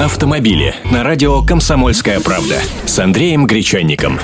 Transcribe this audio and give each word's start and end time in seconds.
Автомобили 0.00 0.74
на 0.90 1.04
радио 1.04 1.40
«Комсомольская 1.40 2.18
правда» 2.18 2.56
с 2.84 2.98
Андреем 2.98 3.46
Гречанником. 3.46 4.18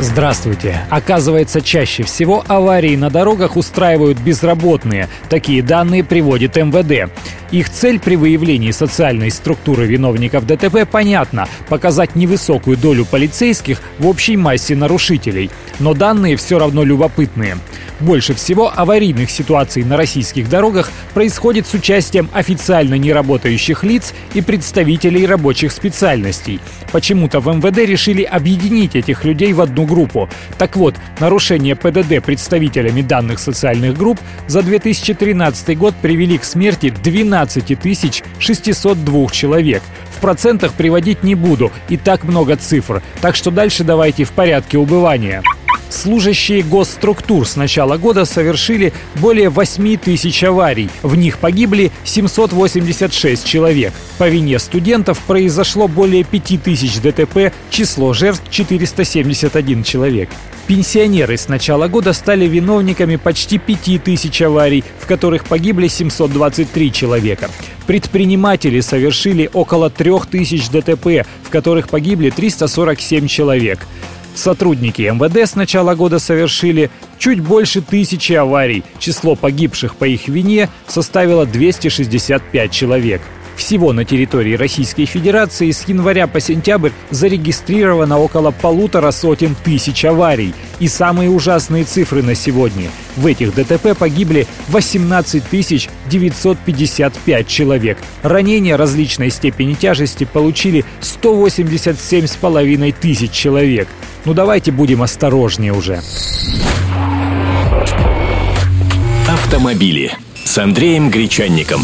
Здравствуйте. 0.00 0.80
Оказывается, 0.90 1.60
чаще 1.60 2.02
всего 2.02 2.44
аварии 2.48 2.96
на 2.96 3.08
дорогах 3.08 3.56
устраивают 3.56 4.18
безработные. 4.18 5.08
Такие 5.28 5.62
данные 5.62 6.02
приводит 6.02 6.56
МВД. 6.56 7.12
Их 7.52 7.70
цель 7.70 8.00
при 8.00 8.16
выявлении 8.16 8.72
социальной 8.72 9.30
структуры 9.30 9.86
виновников 9.86 10.46
ДТП 10.46 10.84
понятна– 10.90 11.48
показать 11.68 12.16
невысокую 12.16 12.76
долю 12.76 13.04
полицейских 13.04 13.80
в 14.00 14.06
общей 14.08 14.36
массе 14.36 14.74
нарушителей. 14.74 15.48
Но 15.78 15.94
данные 15.94 16.36
все 16.36 16.58
равно 16.58 16.82
любопытные. 16.82 17.56
Больше 18.00 18.34
всего 18.34 18.72
аварийных 18.74 19.28
ситуаций 19.28 19.82
на 19.82 19.96
российских 19.96 20.48
дорогах 20.48 20.90
происходит 21.14 21.66
с 21.66 21.74
участием 21.74 22.30
официально 22.32 22.94
неработающих 22.94 23.82
лиц 23.82 24.14
и 24.34 24.40
представителей 24.40 25.26
рабочих 25.26 25.72
специальностей. 25.72 26.60
Почему-то 26.92 27.40
в 27.40 27.48
МВД 27.52 27.78
решили 27.78 28.22
объединить 28.22 28.94
этих 28.94 29.24
людей 29.24 29.52
в 29.52 29.60
одну 29.60 29.84
группу. 29.84 30.28
Так 30.58 30.76
вот, 30.76 30.94
нарушение 31.18 31.74
ПДД 31.74 32.24
представителями 32.24 33.02
данных 33.02 33.40
социальных 33.40 33.98
групп 33.98 34.20
за 34.46 34.62
2013 34.62 35.76
год 35.76 35.94
привели 36.00 36.38
к 36.38 36.44
смерти 36.44 36.90
12 36.90 37.78
602 38.38 39.30
человек. 39.30 39.82
В 40.16 40.20
процентах 40.20 40.72
приводить 40.72 41.24
не 41.24 41.34
буду, 41.34 41.72
и 41.88 41.96
так 41.96 42.24
много 42.24 42.56
цифр. 42.56 43.02
Так 43.20 43.34
что 43.34 43.50
дальше 43.50 43.82
давайте 43.82 44.24
в 44.24 44.30
порядке 44.30 44.78
убывания. 44.78 45.42
Служащие 45.90 46.62
госструктур 46.62 47.46
с 47.46 47.56
начала 47.56 47.96
года 47.96 48.24
совершили 48.24 48.92
более 49.16 49.48
8 49.48 49.96
тысяч 49.96 50.44
аварий. 50.44 50.90
В 51.02 51.16
них 51.16 51.38
погибли 51.38 51.90
786 52.04 53.44
человек. 53.44 53.92
По 54.18 54.28
вине 54.28 54.58
студентов 54.58 55.18
произошло 55.26 55.88
более 55.88 56.24
5 56.24 56.62
тысяч 56.62 56.98
ДТП, 57.00 57.52
число 57.70 58.12
жертв 58.12 58.42
471 58.50 59.82
человек. 59.82 60.28
Пенсионеры 60.66 61.38
с 61.38 61.48
начала 61.48 61.88
года 61.88 62.12
стали 62.12 62.46
виновниками 62.46 63.16
почти 63.16 63.56
5 63.56 64.04
тысяч 64.04 64.42
аварий, 64.42 64.84
в 65.00 65.06
которых 65.06 65.46
погибли 65.46 65.88
723 65.88 66.92
человека. 66.92 67.50
Предприниматели 67.86 68.80
совершили 68.80 69.48
около 69.54 69.88
3 69.88 70.12
тысяч 70.30 70.68
ДТП, 70.68 71.26
в 71.42 71.48
которых 71.48 71.88
погибли 71.88 72.28
347 72.28 73.28
человек. 73.28 73.86
Сотрудники 74.38 75.02
МВД 75.02 75.50
с 75.50 75.56
начала 75.56 75.96
года 75.96 76.20
совершили 76.20 76.90
чуть 77.18 77.40
больше 77.40 77.82
тысячи 77.82 78.34
аварий. 78.34 78.84
Число 79.00 79.34
погибших 79.34 79.96
по 79.96 80.04
их 80.04 80.28
вине 80.28 80.68
составило 80.86 81.44
265 81.44 82.70
человек. 82.70 83.20
Всего 83.58 83.92
на 83.92 84.04
территории 84.04 84.54
Российской 84.54 85.04
Федерации 85.04 85.72
с 85.72 85.82
января 85.88 86.28
по 86.28 86.38
сентябрь 86.38 86.92
зарегистрировано 87.10 88.16
около 88.18 88.52
полутора 88.52 89.10
сотен 89.10 89.56
тысяч 89.64 90.04
аварий. 90.04 90.54
И 90.78 90.86
самые 90.86 91.28
ужасные 91.28 91.82
цифры 91.82 92.22
на 92.22 92.36
сегодня. 92.36 92.88
В 93.16 93.26
этих 93.26 93.52
ДТП 93.56 93.98
погибли 93.98 94.46
18 94.68 95.42
955 96.08 97.48
человек. 97.48 97.98
Ранения 98.22 98.76
различной 98.76 99.30
степени 99.30 99.74
тяжести 99.74 100.22
получили 100.22 100.84
187,5 101.00 102.94
тысяч 103.00 103.32
человек. 103.32 103.88
Ну 104.24 104.34
давайте 104.34 104.70
будем 104.70 105.02
осторожнее 105.02 105.72
уже. 105.72 106.00
Автомобили 109.28 110.12
с 110.44 110.56
Андреем 110.58 111.10
Гречанником. 111.10 111.82